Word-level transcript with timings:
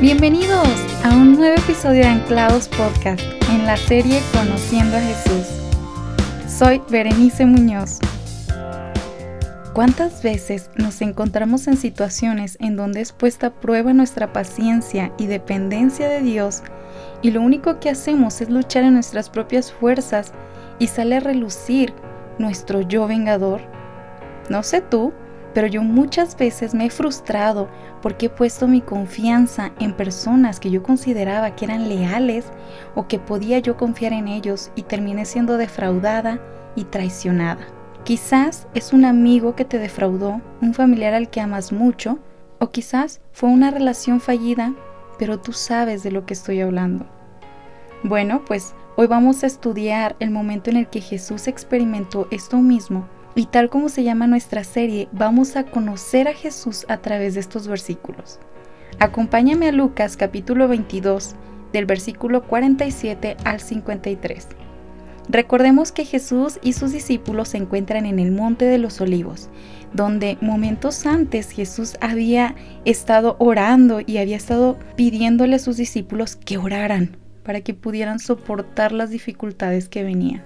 Bienvenidos 0.00 0.68
a 1.04 1.14
un 1.14 1.36
nuevo 1.36 1.54
episodio 1.56 2.02
de 2.02 2.08
Anclados 2.08 2.66
Podcast 2.66 3.22
en 3.48 3.64
la 3.64 3.76
serie 3.76 4.20
Conociendo 4.32 4.96
a 4.96 5.00
Jesús. 5.00 5.46
Soy 6.48 6.82
Berenice 6.90 7.46
Muñoz. 7.46 8.00
¿Cuántas 9.72 10.20
veces 10.24 10.68
nos 10.74 11.00
encontramos 11.00 11.68
en 11.68 11.76
situaciones 11.76 12.58
en 12.60 12.74
donde 12.74 13.02
es 13.02 13.12
puesta 13.12 13.46
a 13.46 13.52
prueba 13.52 13.92
nuestra 13.92 14.32
paciencia 14.32 15.12
y 15.16 15.26
dependencia 15.26 16.08
de 16.08 16.22
Dios 16.22 16.64
y 17.22 17.30
lo 17.30 17.40
único 17.40 17.78
que 17.78 17.90
hacemos 17.90 18.40
es 18.40 18.50
luchar 18.50 18.82
en 18.82 18.94
nuestras 18.94 19.30
propias 19.30 19.72
fuerzas 19.72 20.32
y 20.80 20.88
sale 20.88 21.16
a 21.16 21.20
relucir 21.20 21.94
nuestro 22.38 22.80
yo 22.80 23.06
vengador? 23.06 23.60
No 24.50 24.64
sé 24.64 24.80
tú, 24.80 25.12
pero 25.54 25.68
yo 25.68 25.82
muchas 25.82 26.36
veces 26.36 26.74
me 26.74 26.86
he 26.86 26.90
frustrado 26.90 27.68
porque 28.02 28.26
he 28.26 28.30
puesto 28.30 28.66
mi 28.66 28.80
confianza 28.80 29.72
en 29.78 29.94
personas 29.94 30.58
que 30.58 30.70
yo 30.70 30.82
consideraba 30.82 31.54
que 31.54 31.64
eran 31.64 31.88
leales 31.88 32.46
o 32.96 33.06
que 33.06 33.20
podía 33.20 33.60
yo 33.60 33.76
confiar 33.76 34.12
en 34.12 34.26
ellos 34.26 34.72
y 34.74 34.82
terminé 34.82 35.24
siendo 35.24 35.56
defraudada 35.56 36.40
y 36.74 36.84
traicionada. 36.84 37.64
Quizás 38.02 38.66
es 38.74 38.92
un 38.92 39.04
amigo 39.04 39.54
que 39.54 39.64
te 39.64 39.78
defraudó, 39.78 40.42
un 40.60 40.74
familiar 40.74 41.14
al 41.14 41.30
que 41.30 41.40
amas 41.40 41.72
mucho, 41.72 42.18
o 42.58 42.70
quizás 42.70 43.20
fue 43.32 43.48
una 43.48 43.70
relación 43.70 44.20
fallida, 44.20 44.74
pero 45.18 45.38
tú 45.38 45.52
sabes 45.52 46.02
de 46.02 46.10
lo 46.10 46.26
que 46.26 46.34
estoy 46.34 46.60
hablando. 46.60 47.06
Bueno, 48.02 48.42
pues 48.44 48.74
hoy 48.96 49.06
vamos 49.06 49.42
a 49.42 49.46
estudiar 49.46 50.16
el 50.18 50.30
momento 50.30 50.68
en 50.68 50.76
el 50.76 50.88
que 50.88 51.00
Jesús 51.00 51.46
experimentó 51.46 52.26
esto 52.30 52.58
mismo 52.58 53.08
y 53.34 53.46
tal 53.46 53.68
como 53.68 53.88
se 53.88 54.04
llama 54.04 54.26
nuestra 54.26 54.64
serie, 54.64 55.08
vamos 55.12 55.56
a 55.56 55.64
conocer 55.64 56.28
a 56.28 56.34
Jesús 56.34 56.86
a 56.88 56.98
través 56.98 57.34
de 57.34 57.40
estos 57.40 57.66
versículos. 57.66 58.38
Acompáñame 59.00 59.68
a 59.68 59.72
Lucas 59.72 60.16
capítulo 60.16 60.68
22, 60.68 61.34
del 61.72 61.86
versículo 61.86 62.44
47 62.44 63.36
al 63.44 63.60
53. 63.60 64.48
Recordemos 65.28 65.90
que 65.90 66.04
Jesús 66.04 66.60
y 66.62 66.74
sus 66.74 66.92
discípulos 66.92 67.48
se 67.48 67.56
encuentran 67.56 68.06
en 68.06 68.18
el 68.18 68.30
Monte 68.30 68.66
de 68.66 68.78
los 68.78 69.00
Olivos, 69.00 69.48
donde 69.92 70.36
momentos 70.40 71.06
antes 71.06 71.50
Jesús 71.50 71.96
había 72.00 72.54
estado 72.84 73.36
orando 73.38 74.00
y 74.04 74.18
había 74.18 74.36
estado 74.36 74.78
pidiéndole 74.96 75.56
a 75.56 75.60
sus 75.60 75.76
discípulos 75.76 76.36
que 76.36 76.58
oraran 76.58 77.16
para 77.42 77.62
que 77.62 77.74
pudieran 77.74 78.18
soportar 78.20 78.92
las 78.92 79.10
dificultades 79.10 79.88
que 79.88 80.04
venían. 80.04 80.42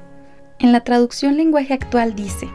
En 0.58 0.72
la 0.72 0.80
traducción 0.80 1.36
lenguaje 1.36 1.74
actual 1.74 2.14
dice, 2.14 2.48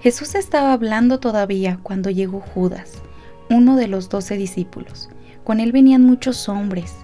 Jesús 0.00 0.36
estaba 0.36 0.72
hablando 0.72 1.18
todavía 1.18 1.80
cuando 1.82 2.08
llegó 2.10 2.40
Judas, 2.40 3.02
uno 3.50 3.74
de 3.74 3.88
los 3.88 4.08
doce 4.08 4.36
discípulos. 4.36 5.08
Con 5.42 5.58
él 5.58 5.72
venían 5.72 6.02
muchos 6.02 6.48
hombres. 6.48 6.94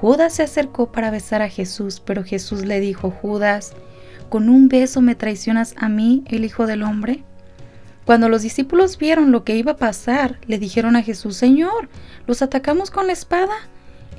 Judas 0.00 0.34
se 0.34 0.42
acercó 0.42 0.92
para 0.92 1.10
besar 1.10 1.40
a 1.40 1.48
Jesús, 1.48 2.00
pero 2.04 2.24
Jesús 2.24 2.66
le 2.66 2.80
dijo, 2.80 3.10
Judas, 3.10 3.72
¿con 4.28 4.50
un 4.50 4.68
beso 4.68 5.00
me 5.00 5.14
traicionas 5.14 5.74
a 5.78 5.88
mí, 5.88 6.22
el 6.26 6.44
Hijo 6.44 6.66
del 6.66 6.82
Hombre? 6.82 7.24
Cuando 8.04 8.28
los 8.28 8.42
discípulos 8.42 8.98
vieron 8.98 9.32
lo 9.32 9.44
que 9.44 9.56
iba 9.56 9.72
a 9.72 9.76
pasar, 9.76 10.38
le 10.46 10.58
dijeron 10.58 10.96
a 10.96 11.02
Jesús, 11.02 11.34
Señor, 11.34 11.88
¿los 12.26 12.42
atacamos 12.42 12.90
con 12.90 13.06
la 13.06 13.14
espada? 13.14 13.54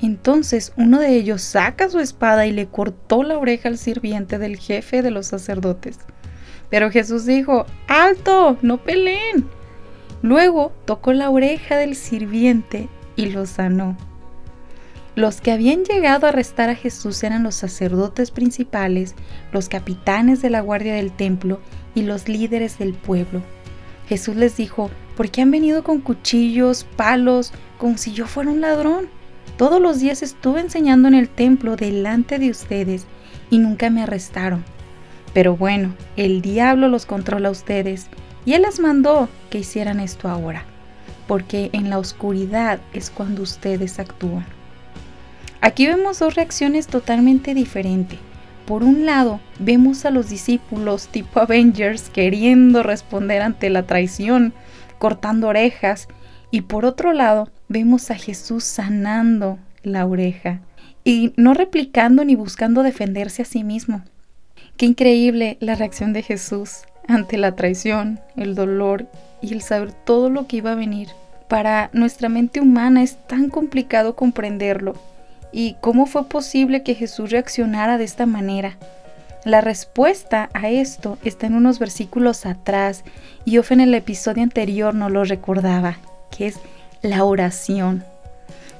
Entonces 0.02 0.72
uno 0.76 0.98
de 0.98 1.14
ellos 1.14 1.42
saca 1.42 1.88
su 1.88 2.00
espada 2.00 2.46
y 2.46 2.52
le 2.52 2.66
cortó 2.66 3.22
la 3.22 3.38
oreja 3.38 3.68
al 3.68 3.78
sirviente 3.78 4.38
del 4.38 4.56
jefe 4.58 5.02
de 5.02 5.12
los 5.12 5.26
sacerdotes. 5.26 5.98
Pero 6.70 6.90
Jesús 6.90 7.26
dijo, 7.26 7.66
alto, 7.88 8.56
no 8.62 8.78
peleen. 8.78 9.48
Luego 10.22 10.72
tocó 10.84 11.12
la 11.12 11.30
oreja 11.30 11.76
del 11.76 11.96
sirviente 11.96 12.88
y 13.16 13.26
lo 13.26 13.46
sanó. 13.46 13.96
Los 15.16 15.40
que 15.40 15.50
habían 15.50 15.84
llegado 15.84 16.26
a 16.26 16.28
arrestar 16.28 16.70
a 16.70 16.76
Jesús 16.76 17.22
eran 17.24 17.42
los 17.42 17.56
sacerdotes 17.56 18.30
principales, 18.30 19.14
los 19.52 19.68
capitanes 19.68 20.40
de 20.40 20.50
la 20.50 20.60
guardia 20.60 20.94
del 20.94 21.10
templo 21.10 21.60
y 21.94 22.02
los 22.02 22.28
líderes 22.28 22.78
del 22.78 22.94
pueblo. 22.94 23.42
Jesús 24.08 24.36
les 24.36 24.56
dijo, 24.56 24.90
¿por 25.16 25.30
qué 25.30 25.42
han 25.42 25.50
venido 25.50 25.82
con 25.82 26.00
cuchillos, 26.00 26.86
palos, 26.96 27.52
como 27.78 27.98
si 27.98 28.12
yo 28.12 28.26
fuera 28.26 28.50
un 28.50 28.60
ladrón? 28.60 29.08
Todos 29.56 29.80
los 29.80 29.98
días 29.98 30.22
estuve 30.22 30.60
enseñando 30.60 31.08
en 31.08 31.14
el 31.14 31.28
templo 31.28 31.76
delante 31.76 32.38
de 32.38 32.50
ustedes 32.50 33.06
y 33.50 33.58
nunca 33.58 33.90
me 33.90 34.02
arrestaron. 34.02 34.64
Pero 35.32 35.56
bueno, 35.56 35.94
el 36.16 36.42
diablo 36.42 36.88
los 36.88 37.06
controla 37.06 37.48
a 37.48 37.52
ustedes 37.52 38.08
y 38.44 38.54
él 38.54 38.62
les 38.62 38.80
mandó 38.80 39.28
que 39.48 39.58
hicieran 39.58 40.00
esto 40.00 40.28
ahora, 40.28 40.64
porque 41.26 41.70
en 41.72 41.90
la 41.90 41.98
oscuridad 41.98 42.80
es 42.92 43.10
cuando 43.10 43.42
ustedes 43.42 43.98
actúan. 43.98 44.46
Aquí 45.60 45.86
vemos 45.86 46.18
dos 46.18 46.34
reacciones 46.34 46.86
totalmente 46.86 47.54
diferentes. 47.54 48.18
Por 48.66 48.82
un 48.82 49.04
lado, 49.04 49.40
vemos 49.58 50.04
a 50.04 50.10
los 50.10 50.30
discípulos 50.30 51.08
tipo 51.08 51.40
Avengers 51.40 52.08
queriendo 52.08 52.82
responder 52.82 53.42
ante 53.42 53.68
la 53.68 53.82
traición, 53.82 54.54
cortando 54.98 55.48
orejas, 55.48 56.08
y 56.50 56.62
por 56.62 56.84
otro 56.84 57.12
lado, 57.12 57.50
vemos 57.68 58.10
a 58.10 58.14
Jesús 58.14 58.64
sanando 58.64 59.58
la 59.82 60.06
oreja 60.06 60.60
y 61.04 61.32
no 61.36 61.54
replicando 61.54 62.24
ni 62.24 62.34
buscando 62.34 62.82
defenderse 62.82 63.42
a 63.42 63.44
sí 63.44 63.64
mismo, 63.64 64.02
Qué 64.80 64.86
increíble 64.86 65.58
la 65.60 65.74
reacción 65.74 66.14
de 66.14 66.22
Jesús 66.22 66.84
ante 67.06 67.36
la 67.36 67.54
traición, 67.54 68.18
el 68.34 68.54
dolor 68.54 69.04
y 69.42 69.52
el 69.52 69.60
saber 69.60 69.92
todo 69.92 70.30
lo 70.30 70.46
que 70.46 70.56
iba 70.56 70.72
a 70.72 70.74
venir. 70.74 71.08
Para 71.48 71.90
nuestra 71.92 72.30
mente 72.30 72.62
humana 72.62 73.02
es 73.02 73.18
tan 73.26 73.50
complicado 73.50 74.16
comprenderlo. 74.16 74.94
¿Y 75.52 75.76
cómo 75.82 76.06
fue 76.06 76.24
posible 76.30 76.82
que 76.82 76.94
Jesús 76.94 77.28
reaccionara 77.28 77.98
de 77.98 78.04
esta 78.04 78.24
manera? 78.24 78.78
La 79.44 79.60
respuesta 79.60 80.48
a 80.54 80.70
esto 80.70 81.18
está 81.24 81.46
en 81.46 81.56
unos 81.56 81.78
versículos 81.78 82.46
atrás 82.46 83.04
y 83.44 83.58
Ofe 83.58 83.74
en 83.74 83.80
el 83.80 83.94
episodio 83.94 84.42
anterior 84.42 84.94
nos 84.94 85.12
lo 85.12 85.24
recordaba, 85.24 85.98
que 86.30 86.46
es 86.46 86.58
la 87.02 87.22
oración. 87.24 88.02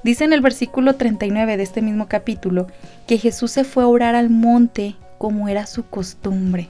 Dice 0.02 0.24
en 0.24 0.32
el 0.32 0.40
versículo 0.40 0.94
39 0.94 1.58
de 1.58 1.62
este 1.62 1.82
mismo 1.82 2.08
capítulo 2.08 2.68
que 3.06 3.18
Jesús 3.18 3.50
se 3.50 3.64
fue 3.64 3.82
a 3.82 3.88
orar 3.88 4.14
al 4.14 4.30
monte 4.30 4.96
como 5.20 5.50
era 5.50 5.66
su 5.66 5.84
costumbre. 5.84 6.66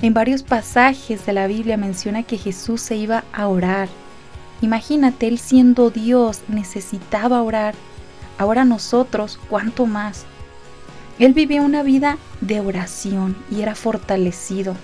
En 0.00 0.14
varios 0.14 0.42
pasajes 0.42 1.26
de 1.26 1.34
la 1.34 1.46
Biblia 1.46 1.76
menciona 1.76 2.22
que 2.22 2.38
Jesús 2.38 2.80
se 2.80 2.96
iba 2.96 3.24
a 3.34 3.48
orar. 3.48 3.90
Imagínate, 4.62 5.28
él 5.28 5.38
siendo 5.38 5.90
Dios 5.90 6.40
necesitaba 6.48 7.42
orar. 7.42 7.74
Ahora 8.38 8.64
nosotros, 8.64 9.38
¿cuánto 9.50 9.84
más? 9.84 10.24
Él 11.18 11.34
vivía 11.34 11.60
una 11.60 11.82
vida 11.82 12.16
de 12.40 12.60
oración 12.60 13.36
y 13.50 13.60
era 13.60 13.74
fortalecido. 13.74 14.74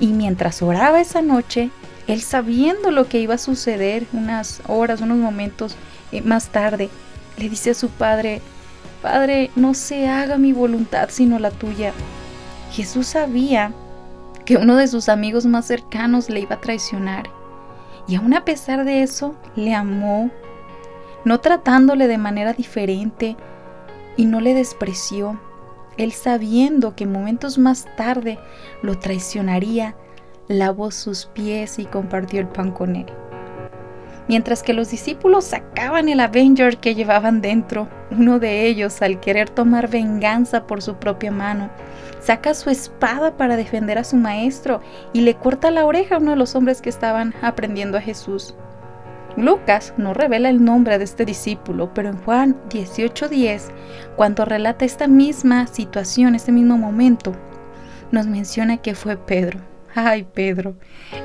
Y 0.00 0.08
mientras 0.08 0.60
oraba 0.60 1.00
esa 1.00 1.22
noche, 1.22 1.70
él 2.08 2.20
sabiendo 2.20 2.90
lo 2.90 3.08
que 3.08 3.20
iba 3.20 3.34
a 3.34 3.38
suceder 3.38 4.08
unas 4.12 4.60
horas, 4.66 5.00
unos 5.00 5.18
momentos 5.18 5.76
eh, 6.10 6.20
más 6.22 6.48
tarde, 6.48 6.90
le 7.36 7.48
dice 7.48 7.70
a 7.70 7.74
su 7.74 7.90
padre, 7.90 8.42
Padre, 9.02 9.50
no 9.54 9.74
se 9.74 10.08
haga 10.08 10.38
mi 10.38 10.52
voluntad 10.52 11.08
sino 11.10 11.38
la 11.38 11.50
tuya. 11.50 11.92
Jesús 12.72 13.06
sabía 13.06 13.72
que 14.44 14.56
uno 14.56 14.76
de 14.76 14.88
sus 14.88 15.08
amigos 15.08 15.46
más 15.46 15.66
cercanos 15.66 16.28
le 16.30 16.40
iba 16.40 16.56
a 16.56 16.60
traicionar. 16.60 17.30
Y 18.08 18.16
aún 18.16 18.34
a 18.34 18.44
pesar 18.44 18.84
de 18.84 19.02
eso, 19.02 19.34
le 19.54 19.74
amó, 19.74 20.30
no 21.24 21.40
tratándole 21.40 22.08
de 22.08 22.18
manera 22.18 22.54
diferente 22.54 23.36
y 24.16 24.24
no 24.24 24.40
le 24.40 24.54
despreció. 24.54 25.38
Él 25.96 26.12
sabiendo 26.12 26.96
que 26.96 27.06
momentos 27.06 27.58
más 27.58 27.86
tarde 27.96 28.38
lo 28.82 28.98
traicionaría, 28.98 29.94
lavó 30.48 30.90
sus 30.90 31.26
pies 31.26 31.78
y 31.78 31.84
compartió 31.84 32.40
el 32.40 32.48
pan 32.48 32.72
con 32.72 32.96
él. 32.96 33.06
Mientras 34.28 34.62
que 34.62 34.74
los 34.74 34.90
discípulos 34.90 35.44
sacaban 35.44 36.10
el 36.10 36.20
Avenger 36.20 36.76
que 36.76 36.94
llevaban 36.94 37.40
dentro, 37.40 37.88
uno 38.10 38.38
de 38.38 38.66
ellos, 38.66 39.00
al 39.00 39.20
querer 39.20 39.48
tomar 39.48 39.88
venganza 39.88 40.66
por 40.66 40.82
su 40.82 40.96
propia 40.96 41.32
mano, 41.32 41.70
saca 42.20 42.52
su 42.52 42.68
espada 42.68 43.38
para 43.38 43.56
defender 43.56 43.96
a 43.96 44.04
su 44.04 44.16
maestro 44.16 44.82
y 45.14 45.22
le 45.22 45.34
corta 45.34 45.70
la 45.70 45.86
oreja 45.86 46.16
a 46.16 46.18
uno 46.18 46.32
de 46.32 46.36
los 46.36 46.54
hombres 46.54 46.82
que 46.82 46.90
estaban 46.90 47.34
aprendiendo 47.40 47.96
a 47.96 48.02
Jesús. 48.02 48.54
Lucas 49.38 49.94
no 49.96 50.14
revela 50.14 50.50
el 50.50 50.62
nombre 50.62 50.98
de 50.98 51.04
este 51.04 51.24
discípulo, 51.24 51.94
pero 51.94 52.08
en 52.08 52.18
Juan 52.18 52.56
18:10, 52.68 53.70
cuando 54.16 54.44
relata 54.44 54.84
esta 54.84 55.06
misma 55.06 55.66
situación, 55.68 56.34
este 56.34 56.52
mismo 56.52 56.76
momento, 56.76 57.32
nos 58.10 58.26
menciona 58.26 58.78
que 58.78 58.94
fue 58.94 59.16
Pedro. 59.16 59.60
Ay, 60.00 60.28
Pedro, 60.32 60.76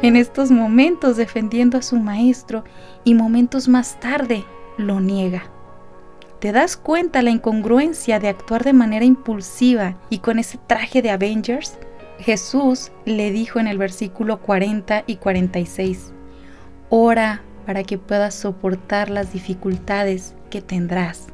en 0.01 0.15
estos 0.15 0.49
momentos 0.49 1.15
defendiendo 1.15 1.77
a 1.77 1.83
su 1.83 1.97
maestro 1.97 2.63
y 3.03 3.13
momentos 3.13 3.67
más 3.67 3.99
tarde 3.99 4.45
lo 4.79 4.99
niega. 4.99 5.43
¿Te 6.39 6.51
das 6.51 6.75
cuenta 6.75 7.21
la 7.21 7.29
incongruencia 7.29 8.19
de 8.19 8.29
actuar 8.29 8.63
de 8.63 8.73
manera 8.73 9.05
impulsiva 9.05 9.95
y 10.09 10.17
con 10.17 10.39
ese 10.39 10.57
traje 10.65 11.03
de 11.03 11.11
Avengers? 11.11 11.77
Jesús 12.17 12.91
le 13.05 13.31
dijo 13.31 13.59
en 13.59 13.67
el 13.67 13.77
versículo 13.77 14.41
40 14.41 15.03
y 15.05 15.17
46, 15.17 16.11
Ora 16.89 17.43
para 17.67 17.83
que 17.83 17.99
puedas 17.99 18.33
soportar 18.33 19.11
las 19.11 19.33
dificultades 19.33 20.33
que 20.49 20.63
tendrás. 20.63 21.27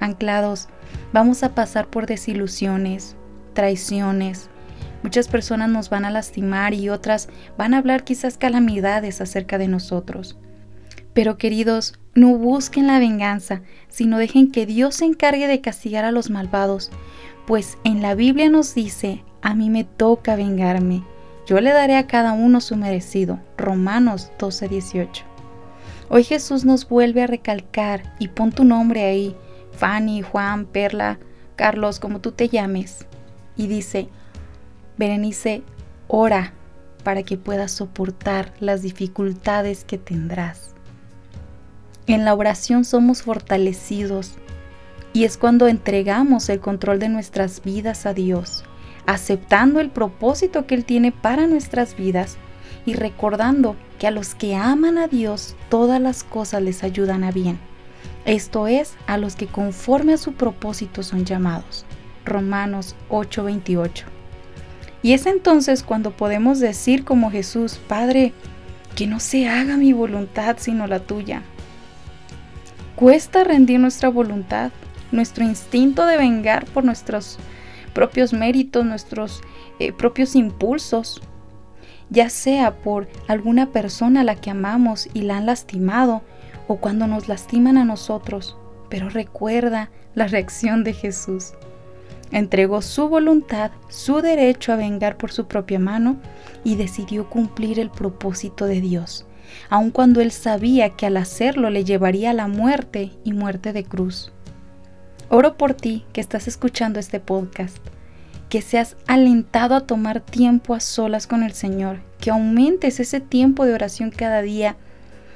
Anclados, 0.00 0.66
vamos 1.12 1.44
a 1.44 1.54
pasar 1.54 1.86
por 1.86 2.06
desilusiones, 2.06 3.14
traiciones. 3.52 4.50
Muchas 5.02 5.28
personas 5.28 5.70
nos 5.70 5.90
van 5.90 6.04
a 6.04 6.10
lastimar 6.10 6.74
y 6.74 6.88
otras 6.88 7.28
van 7.56 7.74
a 7.74 7.78
hablar 7.78 8.04
quizás 8.04 8.36
calamidades 8.36 9.20
acerca 9.20 9.58
de 9.58 9.68
nosotros. 9.68 10.36
Pero 11.12 11.38
queridos, 11.38 11.98
no 12.14 12.36
busquen 12.36 12.86
la 12.86 12.98
venganza, 12.98 13.62
sino 13.88 14.18
dejen 14.18 14.50
que 14.50 14.66
Dios 14.66 14.96
se 14.96 15.04
encargue 15.04 15.46
de 15.46 15.60
castigar 15.60 16.04
a 16.04 16.12
los 16.12 16.30
malvados, 16.30 16.90
pues 17.46 17.78
en 17.84 18.02
la 18.02 18.14
Biblia 18.14 18.50
nos 18.50 18.74
dice, 18.74 19.24
a 19.40 19.54
mí 19.54 19.70
me 19.70 19.84
toca 19.84 20.36
vengarme, 20.36 21.02
yo 21.48 21.62
le 21.62 21.72
daré 21.72 21.96
a 21.96 22.06
cada 22.06 22.34
uno 22.34 22.60
su 22.60 22.76
merecido. 22.76 23.40
Romanos 23.56 24.30
12:18. 24.38 25.24
Hoy 26.10 26.22
Jesús 26.22 26.66
nos 26.66 26.86
vuelve 26.86 27.22
a 27.22 27.26
recalcar 27.26 28.14
y 28.18 28.28
pon 28.28 28.52
tu 28.52 28.64
nombre 28.64 29.06
ahí, 29.06 29.34
Fanny, 29.72 30.20
Juan, 30.20 30.66
Perla, 30.66 31.18
Carlos, 31.56 32.00
como 32.00 32.20
tú 32.20 32.32
te 32.32 32.50
llames. 32.50 33.06
Y 33.56 33.66
dice, 33.66 34.10
Berenice, 34.98 35.62
ora 36.08 36.52
para 37.04 37.22
que 37.22 37.38
puedas 37.38 37.70
soportar 37.70 38.52
las 38.58 38.82
dificultades 38.82 39.84
que 39.84 39.96
tendrás. 39.96 40.74
En 42.06 42.24
la 42.24 42.34
oración 42.34 42.84
somos 42.84 43.22
fortalecidos 43.22 44.32
y 45.12 45.24
es 45.24 45.36
cuando 45.36 45.68
entregamos 45.68 46.48
el 46.48 46.58
control 46.60 46.98
de 46.98 47.08
nuestras 47.08 47.62
vidas 47.62 48.06
a 48.06 48.14
Dios, 48.14 48.64
aceptando 49.06 49.80
el 49.80 49.90
propósito 49.90 50.66
que 50.66 50.74
Él 50.74 50.84
tiene 50.84 51.12
para 51.12 51.46
nuestras 51.46 51.96
vidas 51.96 52.36
y 52.84 52.94
recordando 52.94 53.76
que 53.98 54.06
a 54.06 54.10
los 54.10 54.34
que 54.34 54.56
aman 54.56 54.98
a 54.98 55.06
Dios 55.06 55.54
todas 55.68 56.00
las 56.00 56.24
cosas 56.24 56.62
les 56.62 56.82
ayudan 56.82 57.24
a 57.24 57.30
bien. 57.30 57.58
Esto 58.24 58.66
es, 58.66 58.96
a 59.06 59.16
los 59.16 59.36
que 59.36 59.46
conforme 59.46 60.14
a 60.14 60.18
su 60.18 60.32
propósito 60.32 61.02
son 61.02 61.24
llamados. 61.24 61.86
Romanos 62.24 62.96
8:28. 63.08 64.17
Y 65.02 65.12
es 65.12 65.26
entonces 65.26 65.82
cuando 65.82 66.10
podemos 66.10 66.58
decir 66.58 67.04
como 67.04 67.30
Jesús, 67.30 67.78
Padre, 67.88 68.32
que 68.96 69.06
no 69.06 69.20
se 69.20 69.48
haga 69.48 69.76
mi 69.76 69.92
voluntad 69.92 70.56
sino 70.58 70.86
la 70.86 71.00
tuya. 71.00 71.42
Cuesta 72.96 73.44
rendir 73.44 73.78
nuestra 73.78 74.08
voluntad, 74.08 74.72
nuestro 75.12 75.44
instinto 75.44 76.04
de 76.04 76.16
vengar 76.16 76.66
por 76.66 76.84
nuestros 76.84 77.38
propios 77.94 78.32
méritos, 78.32 78.84
nuestros 78.84 79.40
eh, 79.78 79.92
propios 79.92 80.34
impulsos, 80.34 81.22
ya 82.10 82.28
sea 82.28 82.76
por 82.76 83.08
alguna 83.28 83.70
persona 83.70 84.22
a 84.22 84.24
la 84.24 84.34
que 84.34 84.50
amamos 84.50 85.08
y 85.14 85.22
la 85.22 85.36
han 85.36 85.46
lastimado 85.46 86.22
o 86.66 86.76
cuando 86.76 87.06
nos 87.06 87.28
lastiman 87.28 87.78
a 87.78 87.84
nosotros. 87.84 88.56
Pero 88.88 89.10
recuerda 89.10 89.90
la 90.14 90.26
reacción 90.26 90.82
de 90.82 90.92
Jesús. 90.92 91.52
Entregó 92.30 92.82
su 92.82 93.08
voluntad, 93.08 93.70
su 93.88 94.20
derecho 94.20 94.72
a 94.72 94.76
vengar 94.76 95.16
por 95.16 95.32
su 95.32 95.46
propia 95.46 95.78
mano 95.78 96.16
y 96.62 96.76
decidió 96.76 97.30
cumplir 97.30 97.80
el 97.80 97.90
propósito 97.90 98.66
de 98.66 98.80
Dios, 98.80 99.26
aun 99.70 99.90
cuando 99.90 100.20
él 100.20 100.30
sabía 100.30 100.90
que 100.90 101.06
al 101.06 101.16
hacerlo 101.16 101.70
le 101.70 101.84
llevaría 101.84 102.30
a 102.30 102.34
la 102.34 102.48
muerte 102.48 103.12
y 103.24 103.32
muerte 103.32 103.72
de 103.72 103.84
cruz. 103.84 104.32
Oro 105.30 105.56
por 105.56 105.74
ti 105.74 106.04
que 106.12 106.20
estás 106.20 106.48
escuchando 106.48 107.00
este 107.00 107.20
podcast 107.20 107.78
que 108.48 108.62
seas 108.62 108.96
alentado 109.06 109.74
a 109.74 109.80
tomar 109.80 110.20
tiempo 110.20 110.74
a 110.74 110.80
solas 110.80 111.26
con 111.26 111.42
el 111.42 111.52
Señor, 111.52 112.00
que 112.18 112.30
aumentes 112.30 112.98
ese 112.98 113.20
tiempo 113.20 113.66
de 113.66 113.74
oración 113.74 114.10
cada 114.10 114.40
día 114.40 114.76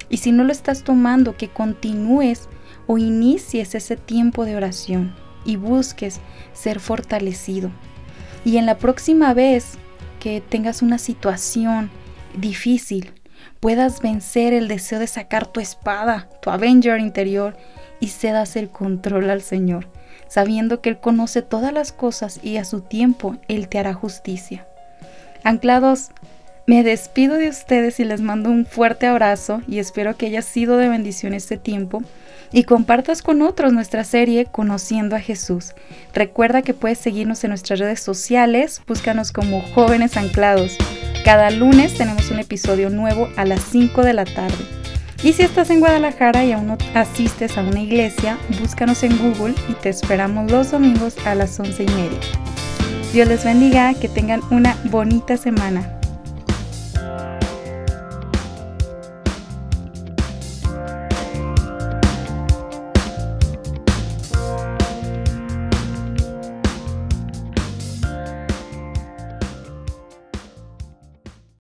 y 0.09 0.19
si 0.19 0.33
no 0.33 0.45
lo 0.45 0.53
estás 0.53 0.83
tomando, 0.83 1.37
que 1.37 1.49
continúes 1.49 2.49
o 2.87 2.99
inicies 2.99 3.75
ese 3.75 3.97
tiempo 3.97 4.45
de 4.45 4.57
oración 4.57 5.15
y 5.45 5.57
busques 5.57 6.21
ser 6.53 6.81
fortalecido. 6.81 7.71
Y 8.45 8.57
en 8.57 8.67
la 8.67 8.79
próxima 8.79 9.35
vez 9.35 9.79
que 10.21 10.41
tengas 10.41 10.83
una 10.83 10.99
situación 10.99 11.91
difícil, 12.35 13.13
puedas 13.61 14.01
vencer 14.01 14.53
el 14.53 14.69
deseo 14.69 14.99
de 14.99 15.07
sacar 15.07 15.47
tu 15.47 15.61
espada, 15.61 16.29
tu 16.41 16.51
Avenger 16.51 16.99
interior 16.99 17.57
y 18.01 18.09
cedas 18.09 18.57
el 18.57 18.69
control 18.69 19.31
al 19.31 19.43
Señor 19.43 19.89
sabiendo 20.33 20.81
que 20.81 20.89
Él 20.89 20.99
conoce 20.99 21.43
todas 21.43 21.75
las 21.75 21.93
cosas 21.93 22.41
y 22.43 22.57
a 22.57 22.65
su 22.65 22.81
tiempo 22.81 23.37
Él 23.49 23.69
te 23.69 23.79
hará 23.79 23.93
justicia. 23.93 24.67
Anclados, 25.45 26.09
me 26.67 26.83
despido 26.83 27.37
de 27.37 27.51
ustedes 27.51 28.01
y 28.01 28.05
les 28.05 28.23
mando 28.23 28.51
un 28.51 28.65
fuerte 28.65 29.07
abrazo 29.07 29.61
y 29.69 29.79
espero 29.79 30.17
que 30.17 30.25
haya 30.25 30.41
sido 30.41 30.79
de 30.79 30.89
bendición 30.89 31.35
este 31.35 31.59
tiempo 31.59 32.03
y 32.53 32.65
compartas 32.65 33.23
con 33.23 33.43
otros 33.43 33.73
nuestra 33.73 34.05
serie 34.05 34.47
Conociendo 34.47 35.17
a 35.17 35.21
Jesús. 35.21 35.73
Recuerda 36.15 36.63
que 36.63 36.75
puedes 36.75 36.99
seguirnos 36.99 37.43
en 37.45 37.51
nuestras 37.51 37.79
redes 37.79 38.01
sociales, 38.01 38.83
búscanos 38.87 39.33
como 39.33 39.63
Jóvenes 39.75 40.17
Anclados. 40.17 40.77
Cada 41.25 41.51
lunes 41.51 41.95
tenemos 41.95 42.31
un 42.31 42.39
episodio 42.39 42.91
nuevo 42.91 43.29
a 43.37 43.45
las 43.45 43.63
5 43.63 44.03
de 44.03 44.13
la 44.13 44.25
tarde. 44.25 44.65
Y 45.23 45.33
si 45.35 45.43
estás 45.43 45.71
en 45.71 45.81
Guadalajara 45.81 46.45
y 46.45 46.53
aún 46.53 46.67
no 46.67 46.79
asistes 46.95 47.57
a 47.57 47.63
una 47.63 47.81
iglesia, 47.81 48.39
búscanos 48.61 49.03
en 49.05 49.17
Google 49.19 49.55
y 49.69 49.75
te 49.75 49.89
esperamos 49.89 50.51
los 50.51 50.73
domingos 50.73 51.17
a 51.25 51.37
las 51.37 51.59
once 51.61 51.85
y 51.85 51.87
media. 51.87 52.19
Dios 53.13 53.29
les 53.29 53.45
bendiga, 53.45 53.95
que 53.95 54.09
tengan 54.09 54.41
una 54.51 54.77
bonita 54.91 55.37
semana. 55.37 56.02